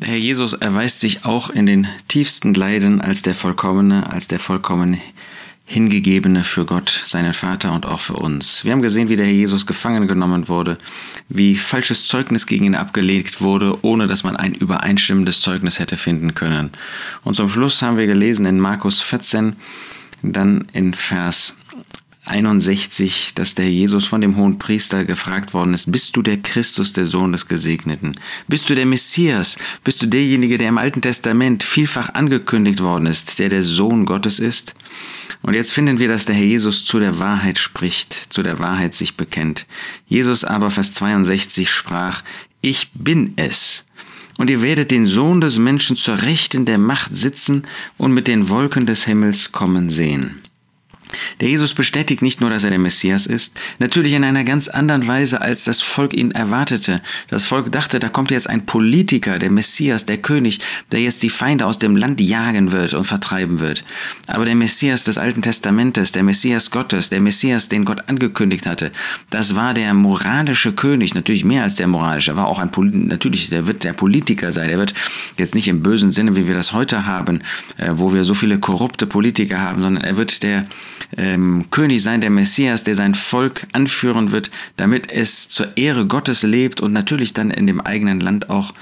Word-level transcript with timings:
Der 0.00 0.10
Herr 0.10 0.16
Jesus 0.16 0.52
erweist 0.52 1.00
sich 1.00 1.24
auch 1.24 1.50
in 1.50 1.66
den 1.66 1.88
tiefsten 2.06 2.54
Leiden 2.54 3.00
als 3.00 3.22
der 3.22 3.34
Vollkommene, 3.34 4.08
als 4.12 4.28
der 4.28 4.38
vollkommen 4.38 5.00
Hingegebene 5.64 6.44
für 6.44 6.64
Gott, 6.64 7.02
seinen 7.04 7.34
Vater 7.34 7.72
und 7.72 7.84
auch 7.84 7.98
für 7.98 8.14
uns. 8.14 8.64
Wir 8.64 8.70
haben 8.70 8.80
gesehen, 8.80 9.08
wie 9.08 9.16
der 9.16 9.26
Herr 9.26 9.32
Jesus 9.32 9.66
gefangen 9.66 10.06
genommen 10.06 10.46
wurde, 10.46 10.78
wie 11.28 11.56
falsches 11.56 12.06
Zeugnis 12.06 12.46
gegen 12.46 12.64
ihn 12.64 12.76
abgelegt 12.76 13.40
wurde, 13.40 13.76
ohne 13.82 14.06
dass 14.06 14.22
man 14.22 14.36
ein 14.36 14.54
übereinstimmendes 14.54 15.40
Zeugnis 15.40 15.80
hätte 15.80 15.96
finden 15.96 16.32
können. 16.36 16.70
Und 17.24 17.34
zum 17.34 17.50
Schluss 17.50 17.82
haben 17.82 17.96
wir 17.96 18.06
gelesen 18.06 18.46
in 18.46 18.60
Markus 18.60 19.00
14, 19.00 19.56
dann 20.22 20.68
in 20.72 20.94
Vers 20.94 21.56
61, 22.28 23.32
dass 23.34 23.54
der 23.54 23.70
Jesus 23.70 24.04
von 24.04 24.20
dem 24.20 24.36
hohen 24.36 24.58
Priester 24.58 25.04
gefragt 25.04 25.54
worden 25.54 25.74
ist, 25.74 25.90
bist 25.90 26.16
du 26.16 26.22
der 26.22 26.38
Christus, 26.38 26.92
der 26.92 27.06
Sohn 27.06 27.32
des 27.32 27.48
Gesegneten? 27.48 28.14
Bist 28.46 28.68
du 28.68 28.74
der 28.74 28.86
Messias? 28.86 29.56
Bist 29.84 30.02
du 30.02 30.06
derjenige, 30.06 30.58
der 30.58 30.68
im 30.68 30.78
Alten 30.78 31.02
Testament 31.02 31.62
vielfach 31.62 32.14
angekündigt 32.14 32.82
worden 32.82 33.06
ist, 33.06 33.38
der 33.38 33.48
der 33.48 33.62
Sohn 33.62 34.06
Gottes 34.06 34.38
ist? 34.40 34.74
Und 35.42 35.54
jetzt 35.54 35.72
finden 35.72 35.98
wir, 35.98 36.08
dass 36.08 36.24
der 36.24 36.34
Herr 36.34 36.44
Jesus 36.44 36.84
zu 36.84 36.98
der 36.98 37.18
Wahrheit 37.18 37.58
spricht, 37.58 38.12
zu 38.32 38.42
der 38.42 38.58
Wahrheit 38.58 38.94
sich 38.94 39.16
bekennt. 39.16 39.66
Jesus 40.06 40.44
aber, 40.44 40.70
Vers 40.70 40.92
62, 40.92 41.70
sprach, 41.70 42.22
ich 42.60 42.90
bin 42.94 43.34
es. 43.36 43.84
Und 44.36 44.50
ihr 44.50 44.62
werdet 44.62 44.90
den 44.90 45.06
Sohn 45.06 45.40
des 45.40 45.58
Menschen 45.58 45.96
zur 45.96 46.22
Rechten 46.22 46.64
der 46.64 46.78
Macht 46.78 47.14
sitzen 47.14 47.62
und 47.96 48.12
mit 48.12 48.28
den 48.28 48.48
Wolken 48.48 48.86
des 48.86 49.04
Himmels 49.04 49.52
kommen 49.52 49.90
sehen. 49.90 50.42
Der 51.40 51.48
Jesus 51.48 51.74
bestätigt 51.74 52.22
nicht 52.22 52.40
nur, 52.40 52.50
dass 52.50 52.64
er 52.64 52.70
der 52.70 52.78
Messias 52.78 53.26
ist, 53.26 53.54
natürlich 53.78 54.12
in 54.14 54.24
einer 54.24 54.44
ganz 54.44 54.68
anderen 54.68 55.06
Weise, 55.06 55.40
als 55.40 55.64
das 55.64 55.80
Volk 55.80 56.14
ihn 56.14 56.30
erwartete. 56.30 57.00
Das 57.28 57.46
Volk 57.46 57.72
dachte, 57.72 58.00
da 58.00 58.08
kommt 58.08 58.30
jetzt 58.30 58.48
ein 58.48 58.66
Politiker, 58.66 59.38
der 59.38 59.50
Messias, 59.50 60.06
der 60.06 60.18
König, 60.18 60.60
der 60.92 61.00
jetzt 61.00 61.22
die 61.22 61.30
Feinde 61.30 61.66
aus 61.66 61.78
dem 61.78 61.96
Land 61.96 62.20
jagen 62.20 62.72
wird 62.72 62.94
und 62.94 63.04
vertreiben 63.04 63.60
wird. 63.60 63.84
Aber 64.26 64.44
der 64.44 64.54
Messias 64.54 65.04
des 65.04 65.18
Alten 65.18 65.42
Testamentes, 65.42 66.12
der 66.12 66.22
Messias 66.22 66.70
Gottes, 66.70 67.10
der 67.10 67.20
Messias, 67.20 67.68
den 67.68 67.84
Gott 67.84 68.08
angekündigt 68.08 68.66
hatte, 68.66 68.90
das 69.30 69.54
war 69.54 69.74
der 69.74 69.94
moralische 69.94 70.72
König, 70.72 71.14
natürlich 71.14 71.44
mehr 71.44 71.62
als 71.62 71.76
der 71.76 71.86
moralische, 71.86 72.36
war 72.36 72.46
auch 72.46 72.58
ein, 72.58 72.70
natürlich, 73.06 73.50
der 73.50 73.66
wird 73.66 73.84
der 73.84 73.92
Politiker 73.92 74.52
sein, 74.52 74.70
er 74.70 74.78
wird 74.78 74.94
jetzt 75.36 75.54
nicht 75.54 75.68
im 75.68 75.82
bösen 75.82 76.12
Sinne, 76.12 76.36
wie 76.36 76.46
wir 76.48 76.54
das 76.54 76.72
heute 76.72 77.06
haben, 77.06 77.40
äh, 77.76 77.90
wo 77.92 78.12
wir 78.12 78.24
so 78.24 78.34
viele 78.34 78.58
korrupte 78.58 79.06
Politiker 79.06 79.60
haben, 79.60 79.82
sondern 79.82 80.02
er 80.02 80.16
wird 80.16 80.42
der, 80.42 80.66
ähm, 81.16 81.66
König 81.70 82.02
sein, 82.02 82.20
der 82.20 82.30
Messias, 82.30 82.84
der 82.84 82.94
sein 82.94 83.14
Volk 83.14 83.66
anführen 83.72 84.32
wird, 84.32 84.50
damit 84.76 85.10
es 85.10 85.48
zur 85.48 85.76
Ehre 85.76 86.06
Gottes 86.06 86.42
lebt 86.42 86.80
und 86.80 86.92
natürlich 86.92 87.32
dann 87.32 87.50
in 87.50 87.66
dem 87.66 87.80
eigenen 87.80 88.20
Land 88.20 88.50
auch 88.50 88.74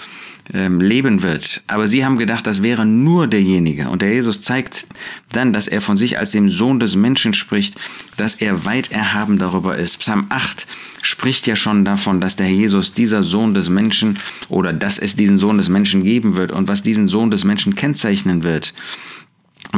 ähm, 0.54 0.80
leben 0.80 1.22
wird. 1.22 1.62
Aber 1.66 1.88
sie 1.88 2.04
haben 2.04 2.18
gedacht, 2.18 2.46
das 2.46 2.62
wäre 2.62 2.86
nur 2.86 3.26
derjenige. 3.26 3.88
Und 3.88 4.02
der 4.02 4.12
Jesus 4.12 4.40
zeigt 4.42 4.86
dann, 5.32 5.52
dass 5.52 5.66
er 5.66 5.80
von 5.80 5.98
sich 5.98 6.18
als 6.18 6.30
dem 6.30 6.48
Sohn 6.48 6.78
des 6.78 6.94
Menschen 6.94 7.34
spricht, 7.34 7.74
dass 8.16 8.36
er 8.36 8.64
weit 8.64 8.92
erhaben 8.92 9.38
darüber 9.38 9.76
ist. 9.76 9.98
Psalm 9.98 10.26
8 10.28 10.66
spricht 11.02 11.46
ja 11.46 11.56
schon 11.56 11.84
davon, 11.84 12.20
dass 12.20 12.36
der 12.36 12.48
Jesus 12.48 12.94
dieser 12.94 13.22
Sohn 13.22 13.54
des 13.54 13.68
Menschen 13.68 14.18
oder 14.48 14.72
dass 14.72 14.98
es 14.98 15.16
diesen 15.16 15.38
Sohn 15.38 15.58
des 15.58 15.68
Menschen 15.68 16.04
geben 16.04 16.36
wird 16.36 16.52
und 16.52 16.68
was 16.68 16.82
diesen 16.82 17.08
Sohn 17.08 17.30
des 17.30 17.44
Menschen 17.44 17.74
kennzeichnen 17.74 18.42
wird. 18.42 18.72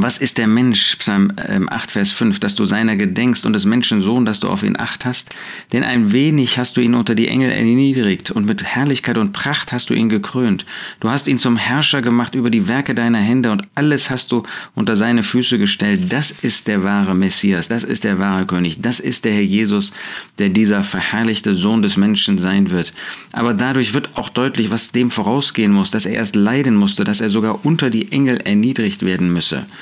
Was 0.01 0.19
ist 0.19 0.39
der 0.39 0.47
Mensch, 0.47 0.95
Psalm 0.97 1.33
8, 1.37 1.49
ähm, 1.49 1.69
Vers 1.89 2.13
5, 2.13 2.39
dass 2.39 2.55
du 2.55 2.65
seiner 2.65 2.95
gedenkst 2.95 3.45
und 3.45 3.53
des 3.53 3.65
Menschen 3.65 4.01
Sohn, 4.01 4.25
dass 4.25 4.39
du 4.39 4.49
auf 4.49 4.63
ihn 4.63 4.79
acht 4.79 5.05
hast? 5.05 5.31
Denn 5.73 5.83
ein 5.83 6.13
wenig 6.13 6.57
hast 6.57 6.77
du 6.77 6.81
ihn 6.81 6.95
unter 6.95 7.17
die 7.17 7.27
Engel 7.27 7.51
erniedrigt 7.51 8.31
und 8.31 8.47
mit 8.47 8.63
Herrlichkeit 8.63 9.19
und 9.19 9.33
Pracht 9.33 9.73
hast 9.73 9.91
du 9.91 9.95
ihn 9.95 10.09
gekrönt. 10.09 10.67
Du 11.01 11.11
hast 11.11 11.27
ihn 11.27 11.39
zum 11.39 11.57
Herrscher 11.57 12.01
gemacht 12.01 12.37
über 12.37 12.49
die 12.49 12.69
Werke 12.69 12.95
deiner 12.95 13.19
Hände 13.19 13.51
und 13.51 13.63
alles 13.75 14.09
hast 14.09 14.31
du 14.31 14.45
unter 14.77 14.95
seine 14.95 15.25
Füße 15.25 15.59
gestellt. 15.59 16.13
Das 16.13 16.31
ist 16.31 16.69
der 16.69 16.85
wahre 16.85 17.17
Messias, 17.17 17.67
das 17.67 17.83
ist 17.83 18.05
der 18.05 18.21
wahre 18.21 18.47
König, 18.47 18.81
das 18.81 19.01
ist 19.01 19.25
der 19.25 19.33
Herr 19.33 19.43
Jesus, 19.43 19.93
der 20.39 20.49
dieser 20.49 20.85
verherrlichte 20.85 21.57
Sohn 21.57 21.83
des 21.83 21.97
Menschen 21.97 22.39
sein 22.39 22.71
wird. 22.71 22.93
Aber 23.33 23.53
dadurch 23.53 23.95
wird 23.95 24.11
auch 24.15 24.29
deutlich, 24.29 24.71
was 24.71 24.93
dem 24.93 25.11
vorausgehen 25.11 25.73
muss, 25.73 25.91
dass 25.91 26.07
er 26.07 26.15
erst 26.15 26.37
leiden 26.37 26.77
musste, 26.77 27.03
dass 27.03 27.21
er 27.21 27.31
sogar 27.31 27.65
unter 27.65 27.91
die 27.91 28.13
Engel 28.13 28.37
erniedrigt 28.45 29.05
werden 29.05 29.33
müsse. 29.33 29.67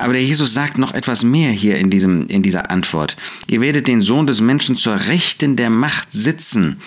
Aber 0.00 0.14
der 0.14 0.24
Jesus 0.24 0.54
sagt 0.54 0.78
noch 0.78 0.94
etwas 0.94 1.24
mehr 1.24 1.50
hier 1.50 1.76
in, 1.76 1.90
diesem, 1.90 2.26
in 2.28 2.42
dieser 2.42 2.70
Antwort. 2.70 3.16
Ihr 3.48 3.60
werdet 3.60 3.86
den 3.86 4.00
Sohn 4.00 4.26
des 4.26 4.40
Menschen 4.40 4.76
zur 4.76 4.94
Rechten 4.94 5.56
der 5.56 5.70
Macht 5.70 6.08
sitzen. 6.12 6.78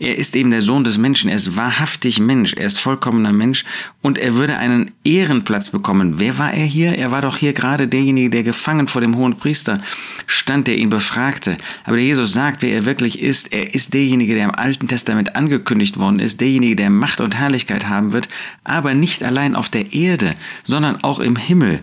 Er 0.00 0.18
ist 0.18 0.34
eben 0.34 0.50
der 0.50 0.60
Sohn 0.60 0.82
des 0.82 0.98
Menschen, 0.98 1.30
er 1.30 1.36
ist 1.36 1.56
wahrhaftig 1.56 2.18
Mensch, 2.18 2.54
er 2.54 2.66
ist 2.66 2.80
vollkommener 2.80 3.32
Mensch 3.32 3.64
und 4.02 4.18
er 4.18 4.34
würde 4.34 4.58
einen 4.58 4.90
Ehrenplatz 5.04 5.68
bekommen. 5.68 6.18
Wer 6.18 6.36
war 6.36 6.52
er 6.52 6.64
hier? 6.64 6.98
Er 6.98 7.12
war 7.12 7.22
doch 7.22 7.36
hier 7.36 7.52
gerade 7.52 7.86
derjenige, 7.86 8.30
der 8.30 8.42
gefangen 8.42 8.88
vor 8.88 9.00
dem 9.00 9.16
hohen 9.16 9.36
Priester 9.36 9.80
stand, 10.26 10.66
der 10.66 10.78
ihn 10.78 10.90
befragte. 10.90 11.56
Aber 11.84 11.96
der 11.96 12.04
Jesus 12.04 12.32
sagt, 12.32 12.62
wer 12.62 12.74
er 12.74 12.86
wirklich 12.86 13.20
ist. 13.22 13.52
Er 13.52 13.72
ist 13.72 13.94
derjenige, 13.94 14.34
der 14.34 14.46
im 14.46 14.54
Alten 14.54 14.88
Testament 14.88 15.36
angekündigt 15.36 15.98
worden 15.98 16.18
ist, 16.18 16.40
derjenige, 16.40 16.74
der 16.74 16.90
Macht 16.90 17.20
und 17.20 17.36
Herrlichkeit 17.36 17.88
haben 17.88 18.10
wird, 18.10 18.28
aber 18.64 18.94
nicht 18.94 19.22
allein 19.22 19.54
auf 19.54 19.68
der 19.68 19.92
Erde, 19.92 20.34
sondern 20.66 21.04
auch 21.04 21.20
im 21.20 21.36
Himmel. 21.36 21.80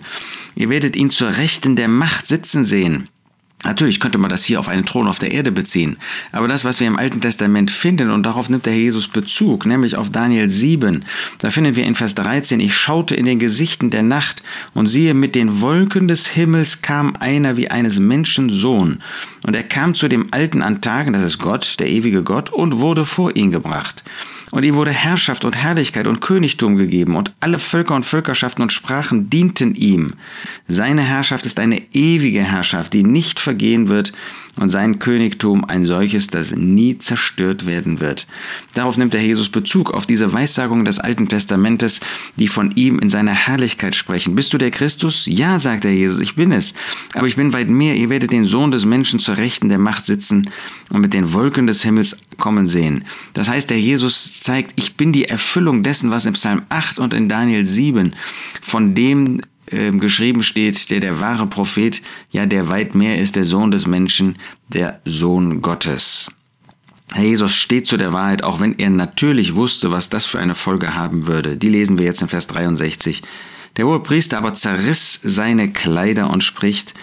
Ihr 0.56 0.70
werdet 0.70 0.96
ihn 0.96 1.12
zur 1.12 1.38
Rechten 1.38 1.76
der 1.76 1.88
Macht 1.88 2.28
sitzen 2.28 2.66
sehen. 2.66 3.08
Natürlich 3.64 4.00
könnte 4.00 4.18
man 4.18 4.32
das 4.32 4.44
hier 4.44 4.60
auf 4.60 4.68
einen 4.68 4.88
Thron 4.88 5.08
auf 5.08 5.20
der 5.20 5.32
Erde 5.32 5.52
beziehen, 5.52 5.98
aber 6.32 6.48
das, 6.48 6.66
was 6.66 6.80
wir 6.80 6.88
im 6.88 6.98
Alten 6.98 7.22
Testament 7.22 7.70
finden, 7.70 8.10
und 8.10 8.24
darauf 8.24 8.50
nimmt 8.50 8.66
der 8.66 8.74
Herr 8.74 8.80
Jesus 8.80 9.08
Bezug, 9.08 9.68
nämlich 9.68 9.96
auf 9.98 10.10
Daniel 10.10 10.50
7, 10.50 11.06
da 11.38 11.52
finden 11.52 11.76
wir 11.76 11.84
in 11.84 11.94
Vers 11.94 12.16
13, 12.16 12.60
ich 12.60 12.74
schaute 12.74 13.14
in 13.14 13.26
den 13.26 13.38
Gesichten 13.38 13.92
der 13.92 14.02
Nacht 14.02 14.42
und 14.74 14.88
siehe, 14.88 15.14
mit 15.14 15.36
den 15.36 15.62
Wolken 15.62 16.08
des 16.08 16.26
Himmels 16.26 16.82
kam 16.82 17.16
einer 17.18 17.56
wie 17.56 17.70
eines 17.70 18.00
Menschen 18.00 18.50
Sohn, 18.50 19.04
und 19.44 19.56
er 19.56 19.64
kam 19.64 19.94
zu 19.94 20.08
dem 20.08 20.28
Alten 20.32 20.64
an 20.64 20.82
Tagen, 20.82 21.14
das 21.14 21.24
ist 21.24 21.38
Gott, 21.38 21.80
der 21.80 21.88
ewige 21.88 22.24
Gott, 22.24 22.50
und 22.52 22.80
wurde 22.80 23.06
vor 23.06 23.36
ihn 23.36 23.52
gebracht. 23.52 24.04
Und 24.52 24.64
ihm 24.64 24.76
wurde 24.76 24.92
Herrschaft 24.92 25.46
und 25.46 25.56
Herrlichkeit 25.56 26.08
und 26.08 26.20
Königtum 26.20 26.76
gegeben, 26.76 27.16
und 27.16 27.34
alle 27.40 27.58
Völker 27.58 27.96
und 27.96 28.06
Völkerschaften 28.06 28.62
und 28.62 28.74
Sprachen 28.74 29.30
dienten 29.30 29.76
ihm. 29.76 30.14
Seine 30.68 31.02
Herrschaft 31.02 31.46
ist 31.46 31.60
eine 31.60 31.82
ewige 31.94 32.44
Herrschaft, 32.44 32.94
die 32.94 33.04
nicht 33.04 33.40
vergehen 33.40 33.88
wird, 33.88 34.12
und 34.60 34.70
sein 34.70 35.00
Königtum 35.00 35.64
ein 35.66 35.86
solches, 35.86 36.28
das 36.28 36.56
nie 36.56 36.98
zerstört 36.98 37.66
werden 37.66 38.00
wird. 38.00 38.28
Darauf 38.74 38.98
nimmt 38.98 39.14
der 39.14 39.24
Jesus 39.24 39.50
Bezug, 39.50 39.92
auf 39.92 40.06
diese 40.06 40.34
Weissagungen 40.34 40.86
des 40.86 41.00
Alten 41.00 41.28
Testamentes, 41.28 42.02
die 42.36 42.48
von 42.48 42.72
ihm 42.76 43.00
in 43.00 43.10
seiner 43.10 43.32
Herrlichkeit 43.32 43.96
sprechen. 43.96 44.36
Bist 44.36 44.54
du 44.54 44.58
der 44.58 44.72
Christus? 44.72 45.26
Ja, 45.26 45.60
sagt 45.60 45.86
der 45.86 45.94
Jesus, 45.94 46.20
ich 46.20 46.36
bin 46.36 46.52
es. 46.52 46.74
Aber 47.14 47.28
ich 47.28 47.38
bin 47.38 47.54
weit 47.54 47.70
mehr. 47.70 47.96
Ihr 47.96 48.10
werdet 48.10 48.32
den 48.32 48.46
Sohn 48.46 48.72
des 48.72 48.86
Menschen 48.86 49.20
zur 49.20 49.38
Rechten 49.38 49.70
der 49.70 49.80
Macht 49.80 50.06
sitzen 50.06 50.50
und 50.90 51.02
mit 51.02 51.14
den 51.14 51.34
Wolken 51.34 51.68
des 51.68 51.84
Himmels 51.84 52.18
kommen 52.38 52.68
sehen. 52.68 53.06
Das 53.34 53.48
heißt, 53.48 53.70
der 53.70 53.80
Jesus 53.80 54.41
zeigt, 54.42 54.74
ich 54.76 54.98
bin 54.98 55.14
die 55.14 55.26
Erfüllung 55.26 55.84
dessen, 55.84 56.12
was 56.12 56.26
in 56.26 56.34
Psalm 56.34 56.64
8 56.70 57.00
und 57.00 57.14
in 57.14 57.30
Daniel 57.30 57.64
7 57.64 58.16
von 58.62 58.96
dem 58.96 59.42
äh, 59.68 59.92
geschrieben 59.92 60.44
steht, 60.44 60.90
der 60.90 61.00
der 61.00 61.20
wahre 61.20 61.46
Prophet, 61.46 62.02
ja 62.32 62.46
der 62.46 62.68
weit 62.68 62.96
mehr 62.96 63.20
ist, 63.20 63.36
der 63.36 63.46
Sohn 63.46 63.72
des 63.72 63.86
Menschen, 63.86 64.36
der 64.70 65.00
Sohn 65.06 65.62
Gottes. 65.62 66.32
Herr 67.14 67.26
Jesus 67.26 67.54
steht 67.54 67.86
zu 67.86 67.98
der 67.98 68.14
Wahrheit, 68.14 68.44
auch 68.44 68.60
wenn 68.60 68.80
er 68.80 68.90
natürlich 68.90 69.56
wusste, 69.56 69.92
was 69.92 70.10
das 70.10 70.26
für 70.26 70.40
eine 70.40 70.56
Folge 70.56 70.96
haben 70.96 71.28
würde. 71.28 71.58
Die 71.58 71.70
lesen 71.70 72.00
wir 72.00 72.06
jetzt 72.06 72.22
in 72.22 72.30
Vers 72.30 72.48
63. 72.48 73.22
Der 73.78 73.86
hohe 73.86 74.00
Priester 74.00 74.38
aber 74.38 74.54
zerriss 74.56 75.20
seine 75.22 75.72
Kleider 75.72 76.30
und 76.30 76.44
spricht, 76.44 76.94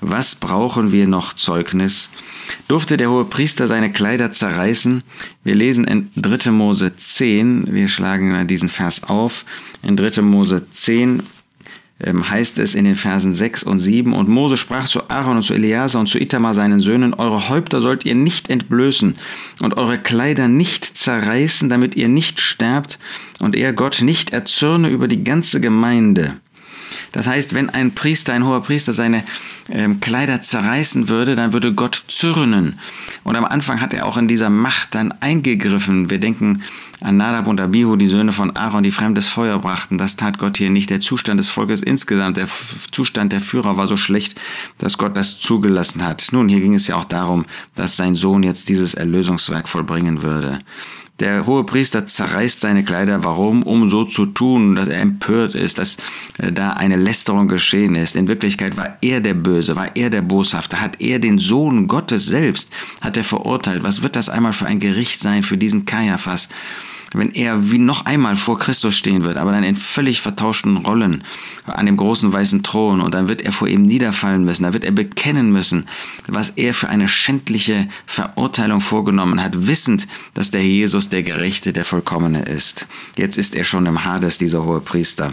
was 0.00 0.36
brauchen 0.36 0.92
wir 0.92 1.06
noch 1.06 1.34
Zeugnis? 1.34 2.10
Durfte 2.68 2.96
der 2.96 3.10
hohe 3.10 3.24
Priester 3.24 3.66
seine 3.66 3.92
Kleider 3.92 4.30
zerreißen? 4.30 5.02
Wir 5.44 5.54
lesen 5.54 5.86
in 5.86 6.10
3. 6.16 6.50
Mose 6.50 6.96
10, 6.96 7.72
wir 7.72 7.88
schlagen 7.88 8.46
diesen 8.46 8.68
Vers 8.68 9.04
auf, 9.04 9.44
in 9.82 9.96
3. 9.96 10.22
Mose 10.22 10.66
10 10.70 11.22
ähm, 12.00 12.30
heißt 12.30 12.58
es 12.58 12.76
in 12.76 12.84
den 12.84 12.94
Versen 12.94 13.34
6 13.34 13.64
und 13.64 13.80
7, 13.80 14.12
und 14.12 14.28
Mose 14.28 14.56
sprach 14.56 14.88
zu 14.88 15.10
Aaron 15.10 15.38
und 15.38 15.42
zu 15.42 15.54
Eleazar 15.54 16.00
und 16.00 16.08
zu 16.08 16.18
Itamar 16.18 16.54
seinen 16.54 16.80
Söhnen, 16.80 17.12
eure 17.12 17.48
Häupter 17.48 17.80
sollt 17.80 18.04
ihr 18.04 18.14
nicht 18.14 18.50
entblößen 18.50 19.16
und 19.60 19.76
eure 19.76 19.98
Kleider 19.98 20.46
nicht 20.46 20.84
zerreißen, 20.84 21.68
damit 21.68 21.96
ihr 21.96 22.08
nicht 22.08 22.38
sterbt 22.38 22.98
und 23.40 23.56
er 23.56 23.72
Gott 23.72 24.00
nicht 24.02 24.30
erzürne 24.30 24.88
über 24.90 25.08
die 25.08 25.24
ganze 25.24 25.60
Gemeinde. 25.60 26.36
Das 27.12 27.26
heißt, 27.26 27.54
wenn 27.54 27.70
ein 27.70 27.94
Priester, 27.94 28.32
ein 28.32 28.44
hoher 28.44 28.62
Priester 28.62 28.92
seine 28.92 29.24
ähm, 29.70 30.00
Kleider 30.00 30.40
zerreißen 30.40 31.08
würde, 31.08 31.36
dann 31.36 31.52
würde 31.52 31.72
Gott 31.72 32.04
zürnen. 32.08 32.78
Und 33.24 33.36
am 33.36 33.44
Anfang 33.44 33.80
hat 33.80 33.92
er 33.92 34.06
auch 34.06 34.16
in 34.16 34.28
dieser 34.28 34.50
Macht 34.50 34.94
dann 34.94 35.12
eingegriffen. 35.12 36.10
Wir 36.10 36.18
denken 36.18 36.62
an 37.00 37.16
Nadab 37.16 37.46
und 37.46 37.60
Abihu, 37.60 37.96
die 37.96 38.06
Söhne 38.06 38.32
von 38.32 38.56
Aaron, 38.56 38.82
die 38.82 38.90
fremdes 38.90 39.28
Feuer 39.28 39.58
brachten. 39.58 39.98
Das 39.98 40.16
tat 40.16 40.38
Gott 40.38 40.56
hier 40.56 40.70
nicht. 40.70 40.90
Der 40.90 41.00
Zustand 41.00 41.38
des 41.38 41.48
Volkes 41.48 41.82
insgesamt, 41.82 42.36
der 42.36 42.48
Zustand 42.90 43.32
der 43.32 43.40
Führer 43.40 43.76
war 43.76 43.86
so 43.86 43.96
schlecht, 43.96 44.40
dass 44.78 44.98
Gott 44.98 45.16
das 45.16 45.38
zugelassen 45.38 46.04
hat. 46.04 46.28
Nun, 46.32 46.48
hier 46.48 46.60
ging 46.60 46.74
es 46.74 46.86
ja 46.86 46.96
auch 46.96 47.04
darum, 47.04 47.44
dass 47.74 47.96
sein 47.96 48.14
Sohn 48.14 48.42
jetzt 48.42 48.68
dieses 48.68 48.94
Erlösungswerk 48.94 49.68
vollbringen 49.68 50.22
würde. 50.22 50.60
Der 51.20 51.46
hohe 51.46 51.64
Priester 51.64 52.06
zerreißt 52.06 52.60
seine 52.60 52.84
Kleider. 52.84 53.24
Warum? 53.24 53.64
Um 53.64 53.90
so 53.90 54.04
zu 54.04 54.26
tun, 54.26 54.76
dass 54.76 54.88
er 54.88 55.00
empört 55.00 55.56
ist, 55.56 55.78
dass 55.78 55.96
äh, 56.38 56.52
da 56.52 56.70
eine 56.70 56.94
Lästerung 56.94 57.48
geschehen 57.48 57.96
ist. 57.96 58.14
In 58.14 58.28
Wirklichkeit 58.28 58.76
war 58.76 58.96
er 59.00 59.20
der 59.20 59.34
Böse, 59.34 59.74
war 59.74 59.96
er 59.96 60.10
der 60.10 60.22
Boshafte, 60.22 60.80
hat 60.80 61.00
er 61.00 61.18
den 61.18 61.38
Sohn 61.38 61.88
Gottes 61.88 62.26
selbst, 62.26 62.70
hat 63.00 63.16
er 63.16 63.24
verurteilt. 63.24 63.82
Was 63.82 64.02
wird 64.02 64.14
das 64.14 64.28
einmal 64.28 64.52
für 64.52 64.66
ein 64.66 64.78
Gericht 64.78 65.18
sein 65.18 65.42
für 65.42 65.56
diesen 65.56 65.86
Kaiaphas? 65.86 66.48
Wenn 67.12 67.32
er 67.32 67.70
wie 67.70 67.78
noch 67.78 68.06
einmal 68.06 68.36
vor 68.36 68.58
Christus 68.58 68.94
stehen 68.94 69.24
wird, 69.24 69.36
aber 69.36 69.52
dann 69.52 69.64
in 69.64 69.76
völlig 69.76 70.20
vertauschten 70.20 70.76
Rollen 70.78 71.24
an 71.66 71.86
dem 71.86 71.96
großen 71.96 72.32
weißen 72.32 72.62
Thron 72.62 73.00
und 73.00 73.14
dann 73.14 73.28
wird 73.28 73.42
er 73.42 73.52
vor 73.52 73.68
ihm 73.68 73.82
niederfallen 73.82 74.44
müssen, 74.44 74.64
da 74.64 74.72
wird 74.72 74.84
er 74.84 74.92
bekennen 74.92 75.52
müssen, 75.52 75.86
was 76.26 76.50
er 76.50 76.74
für 76.74 76.88
eine 76.88 77.08
schändliche 77.08 77.88
Verurteilung 78.06 78.80
vorgenommen 78.80 79.42
hat, 79.42 79.66
wissend, 79.66 80.06
dass 80.34 80.50
der 80.50 80.64
Jesus 80.64 81.08
der 81.08 81.22
Gerechte, 81.22 81.72
der 81.72 81.84
Vollkommene 81.84 82.42
ist. 82.42 82.86
Jetzt 83.16 83.38
ist 83.38 83.54
er 83.54 83.64
schon 83.64 83.86
im 83.86 84.04
Hades, 84.04 84.38
dieser 84.38 84.64
hohe 84.64 84.80
Priester 84.80 85.32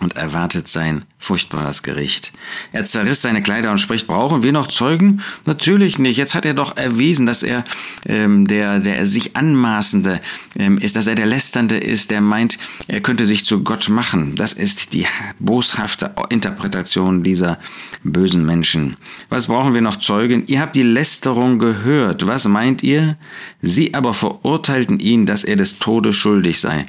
und 0.00 0.16
erwartet 0.16 0.68
sein 0.68 1.04
furchtbares 1.18 1.82
Gericht. 1.82 2.32
Er 2.72 2.84
zerriss 2.84 3.22
seine 3.22 3.42
Kleider 3.42 3.72
und 3.72 3.78
spricht, 3.78 4.06
brauchen 4.06 4.42
wir 4.42 4.52
noch 4.52 4.66
Zeugen? 4.66 5.22
Natürlich 5.44 5.98
nicht. 5.98 6.16
Jetzt 6.18 6.34
hat 6.34 6.44
er 6.44 6.54
doch 6.54 6.76
erwiesen, 6.76 7.26
dass 7.26 7.42
er 7.42 7.64
ähm, 8.06 8.46
der, 8.46 8.78
der 8.80 9.06
sich 9.06 9.36
anmaßende 9.36 10.20
ähm, 10.58 10.78
ist, 10.78 10.96
dass 10.96 11.06
er 11.06 11.14
der 11.14 11.26
Lästernde 11.26 11.78
ist, 11.78 12.10
der 12.10 12.20
meint, 12.20 12.58
er 12.86 13.00
könnte 13.00 13.26
sich 13.26 13.44
zu 13.44 13.64
Gott 13.64 13.88
machen. 13.88 14.36
Das 14.36 14.52
ist 14.52 14.94
die 14.94 15.06
boshafte 15.38 16.14
Interpretation 16.28 17.22
dieser 17.22 17.58
bösen 18.04 18.44
Menschen. 18.44 18.96
Was 19.28 19.46
brauchen 19.46 19.74
wir 19.74 19.80
noch 19.80 19.96
Zeugen? 19.96 20.46
Ihr 20.46 20.60
habt 20.60 20.76
die 20.76 20.82
Lästerung 20.82 21.58
gehört. 21.58 22.26
Was 22.26 22.46
meint 22.46 22.82
ihr? 22.82 23.16
Sie 23.62 23.94
aber 23.94 24.14
verurteilten 24.14 25.00
ihn, 25.00 25.26
dass 25.26 25.44
er 25.44 25.56
des 25.56 25.78
Todes 25.78 26.14
schuldig 26.14 26.60
sei. 26.60 26.86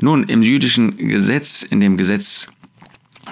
Nun, 0.00 0.24
im 0.24 0.42
jüdischen 0.42 0.96
Gesetz, 0.96 1.62
in 1.62 1.80
dem 1.80 1.96
Gesetz 1.96 2.48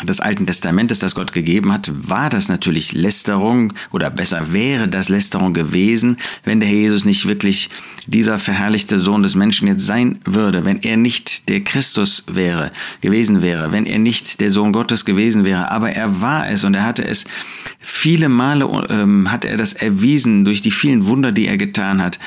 des 0.05 0.21
Alten 0.21 0.47
Testamentes, 0.47 1.01
das 1.01 1.15
Gott 1.15 1.33
gegeben 1.33 1.73
hat, 1.73 1.91
war 1.93 2.31
das 2.31 2.49
natürlich 2.49 2.93
Lästerung 2.93 3.73
oder 3.91 4.11
besser 4.11 4.53
wäre 4.53 4.89
das 4.89 5.09
Lästerung 5.09 5.53
gewesen, 5.53 6.17
wenn 6.45 6.61
der 6.61 6.69
Herr 6.69 6.77
Jesus 6.77 7.05
nicht 7.05 7.27
wirklich 7.27 7.71
dieser 8.07 8.39
verherrlichte 8.39 8.99
Sohn 8.99 9.23
des 9.23 9.35
Menschen 9.35 9.69
jetzt 9.69 9.85
sein 9.85 10.21
würde, 10.25 10.65
wenn 10.65 10.81
er 10.81 10.97
nicht 10.97 11.49
der 11.49 11.61
Christus 11.61 12.25
wäre, 12.29 12.71
gewesen 13.01 13.43
wäre, 13.43 13.73
wenn 13.73 13.87
er 13.87 13.99
nicht 13.99 14.41
der 14.41 14.51
Sohn 14.51 14.73
Gottes 14.73 15.05
gewesen 15.05 15.45
wäre, 15.45 15.71
aber 15.71 15.91
er 15.91 16.21
war 16.21 16.49
es 16.49 16.65
und 16.65 16.75
er 16.75 16.85
hatte 16.85 17.07
es 17.07 17.27
viele 17.81 18.29
Male 18.29 18.69
ähm, 18.91 19.33
hat 19.33 19.45
er 19.45 19.57
das 19.57 19.73
erwiesen 19.73 20.45
durch 20.45 20.61
die 20.61 20.71
vielen 20.71 21.07
Wunder, 21.07 21.33
die 21.33 21.47
er 21.47 21.57
getan 21.57 22.03
hat, 22.03 22.19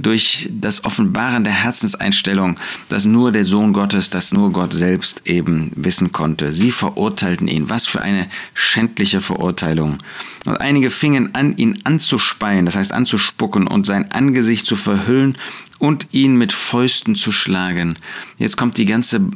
durch 0.00 0.48
das 0.50 0.84
Offenbaren 0.84 1.44
der 1.44 1.52
Herzenseinstellung, 1.52 2.56
dass 2.88 3.04
nur 3.04 3.30
der 3.30 3.44
Sohn 3.44 3.72
Gottes, 3.72 4.10
dass 4.10 4.32
nur 4.32 4.52
Gott 4.52 4.72
selbst 4.72 5.22
eben 5.26 5.70
wissen 5.76 6.12
konnte. 6.12 6.52
Sie 6.52 6.72
verurteilten 7.12 7.48
ihn. 7.48 7.68
Was 7.68 7.86
für 7.86 8.00
eine 8.00 8.26
schändliche 8.54 9.20
Verurteilung. 9.20 9.98
Und 10.46 10.60
einige 10.60 10.90
fingen 10.90 11.34
an, 11.34 11.56
ihn 11.56 11.80
anzuspeien, 11.84 12.66
das 12.66 12.76
heißt 12.76 12.92
anzuspucken 12.92 13.66
und 13.68 13.86
sein 13.86 14.10
Angesicht 14.12 14.66
zu 14.66 14.76
verhüllen 14.76 15.36
und 15.78 16.08
ihn 16.12 16.36
mit 16.36 16.52
Fäusten 16.52 17.14
zu 17.16 17.32
schlagen. 17.32 17.96
Jetzt 18.38 18.56
kommt 18.56 18.78
die 18.78 18.84
ganze 18.84 19.28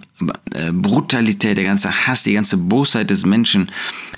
äh, 0.54 0.72
Brutalität, 0.72 1.56
der 1.58 1.64
ganze 1.64 1.90
Hass, 2.06 2.22
die 2.22 2.32
ganze 2.32 2.56
Bosheit 2.56 3.10
des 3.10 3.26
Menschen 3.26 3.70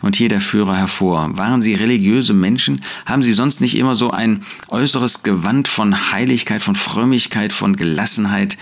und 0.03 0.17
hier 0.17 0.29
der 0.29 0.41
Führer 0.41 0.77
hervor. 0.77 1.37
Waren 1.37 1.63
sie 1.63 1.75
religiöse 1.75 2.35
Menschen? 2.35 2.83
Haben 3.07 3.23
sie 3.23 3.33
sonst 3.33 3.61
nicht 3.61 3.77
immer 3.77 3.95
so 3.95 4.11
ein 4.11 4.43
äußeres 4.69 5.23
Gewand 5.23 5.69
von 5.69 6.13
Heiligkeit, 6.13 6.63
von 6.63 6.75
Frömmigkeit, 6.75 7.53
von 7.53 7.77
Gelassenheit? 7.77 8.57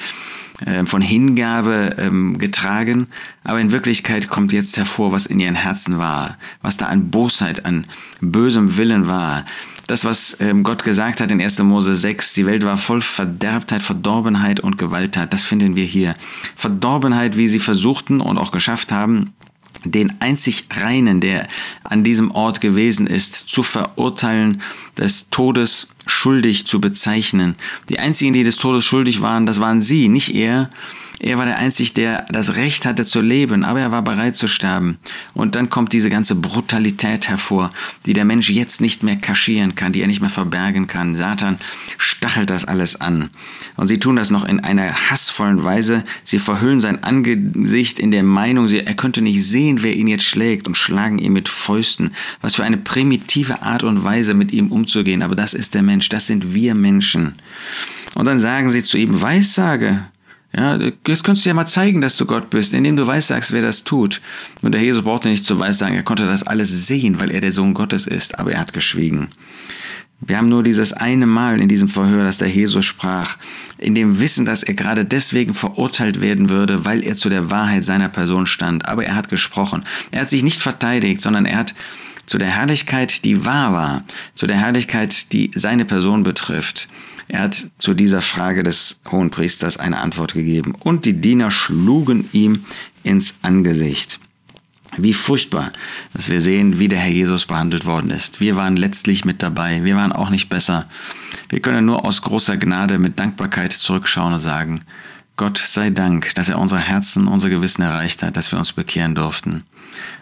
Äh, 0.65 0.87
von 0.87 1.03
Hingabe 1.03 1.97
ähm, 1.99 2.39
getragen, 2.39 3.09
aber 3.45 3.61
in 3.61 3.73
Wirklichkeit 3.73 4.31
kommt 4.31 4.55
jetzt 4.55 4.79
hervor, 4.79 5.13
was 5.13 5.27
in 5.27 5.39
ihren 5.39 5.55
Herzen 5.55 5.99
war, 5.99 6.39
was 6.63 6.79
da 6.79 6.87
an 6.87 7.11
Bosheit, 7.11 7.67
an 7.67 7.87
bösem 8.23 8.79
Willen 8.79 9.07
war. 9.07 9.45
Das, 9.87 10.07
was 10.07 10.39
ähm, 10.41 10.63
Gott 10.63 10.83
gesagt 10.83 11.21
hat 11.21 11.31
in 11.31 11.43
1. 11.43 11.59
Mose 11.59 11.95
6, 11.95 12.33
die 12.33 12.47
Welt 12.47 12.65
war 12.65 12.79
voll 12.79 13.03
Verderbtheit, 13.03 13.83
Verdorbenheit 13.83 14.61
und 14.61 14.79
Gewalttat, 14.79 15.35
das 15.35 15.45
finden 15.45 15.77
wir 15.77 15.85
hier. 15.85 16.15
Verdorbenheit, 16.55 17.37
wie 17.37 17.49
sie 17.49 17.61
versuchten 17.61 18.23
und 18.23 18.39
auch 18.39 18.51
geschafft 18.51 18.93
haben, 18.93 19.35
den 19.85 20.15
einzig 20.21 20.69
Reinen, 20.71 21.21
der 21.21 21.49
an 21.85 22.03
diesem 22.03 22.31
Ort 22.31 22.63
gewesen 22.63 23.07
ist, 23.07 23.35
zu 23.35 23.63
verurteilen, 23.63 24.63
des 24.97 25.29
Todes 25.29 25.89
schuldig 26.07 26.67
zu 26.67 26.81
bezeichnen. 26.81 27.57
Die 27.89 27.99
einzigen, 27.99 28.33
die 28.33 28.45
des 28.45 28.57
Todes 28.57 28.85
schuldig 28.85 29.21
waren, 29.23 29.45
das 29.45 29.61
waren 29.61 29.83
sie, 29.83 30.09
nicht 30.09 30.35
er. 30.35 30.71
Er 31.19 31.39
war 31.39 31.47
der 31.47 31.59
Einzige, 31.59 31.93
der 31.95 32.27
das 32.29 32.57
Recht 32.57 32.85
hatte 32.85 33.07
zu 33.07 33.23
leben, 33.23 33.65
aber 33.65 33.81
er 33.81 33.91
war 33.91 34.03
bereit 34.03 34.37
zu 34.37 34.49
sterben. 34.49 34.99
Und 35.33 35.55
dann 35.55 35.71
kommt 35.71 35.95
diese 35.95 36.11
ganze 36.11 36.35
Brutalität 36.35 37.29
hervor, 37.29 37.73
die 38.05 38.13
der 38.13 38.27
Mensch 38.27 38.51
jetzt 38.51 38.83
nicht 38.83 39.03
mehr 39.03 39.17
kaschieren 39.17 39.75
kann, 39.75 39.93
die 39.93 40.03
er 40.03 40.09
nicht 40.09 40.21
mehr 40.21 40.29
verbergen 40.31 40.87
kann. 40.87 41.17
Satan 41.17 41.59
stachelt 41.97 42.51
das 42.51 42.67
alles 42.67 43.01
an. 43.01 43.31
Und 43.77 43.87
sie 43.87 43.99
tun 43.99 44.17
das 44.17 44.29
noch 44.29 44.45
in 44.45 44.61
einer 44.61 44.93
hassvollen 45.11 45.65
Weise. 45.65 46.05
Sie 46.23 46.39
verhüllen 46.39 46.83
sein 46.83 47.03
Angesicht 47.03 47.99
in 47.99 48.11
der 48.11 48.23
Meinung, 48.23 48.69
er 48.69 48.95
könnte 48.95 49.23
nicht 49.23 49.43
sehen, 49.45 49.83
wer 49.83 49.95
ihn 49.95 50.09
jetzt 50.09 50.25
schlägt 50.25 50.69
und 50.69 50.77
schlagen 50.77 51.19
ihn 51.19 51.33
mit 51.33 51.49
Fäusten. 51.49 52.13
Was 52.43 52.57
für 52.57 52.65
eine 52.65 52.77
primitive 52.77 53.63
Art 53.63 53.85
und 53.85 54.05
Weise, 54.05 54.35
mit 54.35 54.53
ihm 54.53 54.71
umzugehen. 54.71 55.23
Aber 55.23 55.35
das 55.35 55.55
ist 55.55 55.75
der 55.75 55.83
Mensch, 55.83 56.11
das 56.11 56.27
sind 56.27 56.53
wir 56.53 56.75
Menschen. 56.75 57.37
Und 58.15 58.27
dann 58.27 58.39
sagen 58.39 58.69
sie 58.69 58.83
zu 58.83 58.99
ihm, 58.99 59.21
Weissage, 59.21 60.05
ja, 60.57 60.79
jetzt 61.07 61.23
könntest 61.23 61.45
du 61.45 61.51
ja 61.51 61.55
mal 61.55 61.67
zeigen, 61.67 62.01
dass 62.01 62.17
du 62.17 62.25
Gott 62.25 62.49
bist, 62.49 62.73
indem 62.73 62.97
du 62.97 63.07
weissagst, 63.07 63.53
wer 63.53 63.61
das 63.61 63.85
tut. 63.85 64.23
Und 64.63 64.73
der 64.73 64.81
Jesus 64.81 65.05
brauchte 65.05 65.29
nicht 65.29 65.45
zu 65.45 65.61
weissagen, 65.61 65.95
er 65.95 66.03
konnte 66.03 66.25
das 66.25 66.45
alles 66.45 66.87
sehen, 66.87 67.21
weil 67.21 67.31
er 67.31 67.41
der 67.41 67.53
Sohn 67.53 67.75
Gottes 67.75 68.07
ist, 68.07 68.39
aber 68.39 68.53
er 68.53 68.61
hat 68.61 68.73
geschwiegen. 68.73 69.29
Wir 70.21 70.39
haben 70.39 70.49
nur 70.49 70.63
dieses 70.63 70.95
eine 70.95 71.27
Mal 71.27 71.61
in 71.61 71.69
diesem 71.69 71.89
Verhör, 71.89 72.25
dass 72.25 72.39
der 72.39 72.49
Jesus 72.49 72.87
sprach, 72.87 73.37
in 73.77 73.95
dem 73.95 74.19
Wissen, 74.19 74.47
dass 74.47 74.63
er 74.63 74.73
gerade 74.73 75.05
deswegen 75.05 75.53
verurteilt 75.53 76.23
werden 76.23 76.49
würde, 76.49 76.87
weil 76.87 77.05
er 77.05 77.17
zu 77.17 77.29
der 77.29 77.51
Wahrheit 77.51 77.85
seiner 77.85 78.09
Person 78.09 78.47
stand. 78.47 78.89
Aber 78.89 79.05
er 79.05 79.15
hat 79.15 79.29
gesprochen. 79.29 79.85
Er 80.11 80.23
hat 80.23 80.31
sich 80.31 80.43
nicht 80.43 80.63
verteidigt, 80.63 81.21
sondern 81.21 81.45
er 81.45 81.59
hat 81.59 81.75
zu 82.27 82.39
der 82.39 82.49
Herrlichkeit, 82.49 83.25
die 83.25 83.45
wahr 83.45 83.73
war, 83.73 84.05
zu 84.35 84.47
der 84.47 84.59
Herrlichkeit, 84.59 85.33
die 85.33 85.51
seine 85.55 85.85
Person 85.85 86.23
betrifft, 86.23 86.89
er 87.29 87.43
hat 87.43 87.69
zu 87.79 87.95
dieser 87.95 88.23
Frage 88.23 88.63
des 88.63 89.01
hohen 89.11 89.31
Priesters 89.31 89.79
eine 89.79 89.99
Antwort 89.99 90.35
gegeben. 90.35 90.75
Und 90.79 91.05
die 91.05 91.15
Diener 91.15 91.51
schlugen 91.51 92.29
ihm 92.33 92.65
ins 93.03 93.39
Angesicht. 93.43 94.21
Wie 94.97 95.13
furchtbar, 95.13 95.73
dass 96.15 96.29
wir 96.29 96.41
sehen, 96.41 96.79
wie 96.79 96.89
der 96.89 97.01
Herr 97.01 97.11
Jesus 97.11 97.47
behandelt 97.47 97.85
worden 97.85 98.11
ist. 98.11 98.41
Wir 98.41 98.57
waren 98.57 98.77
letztlich 98.77 99.25
mit 99.25 99.43
dabei. 99.43 99.85
Wir 99.85 99.97
waren 99.97 100.13
auch 100.13 100.31
nicht 100.31 100.49
besser. 100.49 100.89
Wir 101.49 101.61
können 101.61 101.85
nur 101.85 102.05
aus 102.05 102.23
großer 102.23 102.57
Gnade 102.57 102.99
mit 102.99 103.19
Dankbarkeit 103.19 103.73
zurückschauen 103.73 104.33
und 104.33 104.41
sagen, 104.41 104.83
Gott 105.37 105.59
sei 105.59 105.91
Dank, 105.91 106.35
dass 106.35 106.49
er 106.49 106.59
unsere 106.59 106.81
Herzen, 106.81 107.29
unser 107.29 107.51
Gewissen 107.51 107.83
erreicht 107.83 108.23
hat, 108.23 108.37
dass 108.37 108.53
wir 108.53 108.59
uns 108.59 108.73
bekehren 108.73 109.15
durften. 109.15 109.63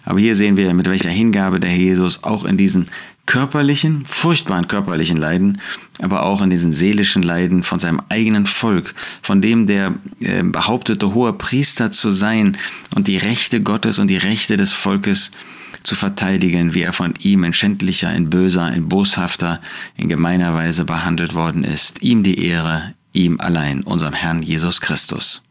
Aber 0.04 0.18
hier 0.18 0.34
sehen 0.34 0.56
wir, 0.56 0.74
mit 0.74 0.88
welcher 0.88 1.10
Hingabe 1.10 1.60
der 1.60 1.70
Herr 1.70 1.78
Jesus 1.78 2.24
auch 2.24 2.44
in 2.44 2.56
diesen 2.56 2.88
körperlichen, 3.26 4.04
furchtbaren 4.04 4.68
körperlichen 4.68 5.16
Leiden, 5.16 5.60
aber 6.02 6.24
auch 6.24 6.42
in 6.42 6.50
diesen 6.50 6.72
seelischen 6.72 7.22
Leiden 7.22 7.62
von 7.62 7.78
seinem 7.78 8.02
eigenen 8.08 8.46
Volk, 8.46 8.94
von 9.22 9.40
dem 9.40 9.66
der 9.66 9.94
äh, 10.20 10.42
behauptete 10.42 11.14
hohe 11.14 11.32
Priester 11.32 11.90
zu 11.90 12.10
sein 12.10 12.58
und 12.94 13.08
die 13.08 13.16
Rechte 13.16 13.62
Gottes 13.62 13.98
und 13.98 14.08
die 14.08 14.16
Rechte 14.16 14.56
des 14.56 14.72
Volkes 14.72 15.30
zu 15.84 15.94
verteidigen, 15.94 16.74
wie 16.74 16.82
er 16.82 16.92
von 16.92 17.14
ihm 17.20 17.44
in 17.44 17.52
schändlicher, 17.52 18.12
in 18.12 18.30
böser, 18.30 18.72
in 18.72 18.88
boshafter, 18.88 19.60
in 19.96 20.08
gemeiner 20.08 20.54
Weise 20.54 20.84
behandelt 20.84 21.34
worden 21.34 21.62
ist. 21.64 22.02
Ihm 22.02 22.22
die 22.22 22.44
Ehre, 22.44 22.94
ihm 23.14 23.40
allein, 23.40 23.82
unserem 23.82 24.14
Herrn 24.14 24.42
Jesus 24.42 24.80
Christus. 24.80 25.42